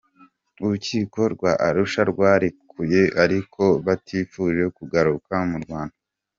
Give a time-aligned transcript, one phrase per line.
[0.63, 5.95] Urukiko rwa Arusha rwarekuye ariko batifuje kugaruka mu Rwanda.